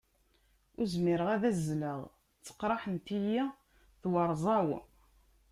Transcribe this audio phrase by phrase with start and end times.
[0.77, 3.43] Ur zmireɣ ad azzleɣ, ttqerriḥent-iyi
[4.01, 4.69] twerẓa-w.